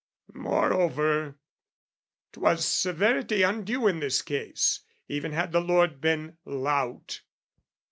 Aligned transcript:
Moreover, 0.33 1.35
'twas 2.33 2.65
severity 2.65 3.43
undue 3.43 3.85
In 3.87 3.99
this 3.99 4.23
case, 4.23 4.79
even 5.07 5.31
had 5.31 5.51
the 5.51 5.61
lord 5.61 6.01
been 6.01 6.39
lout. 6.43 7.21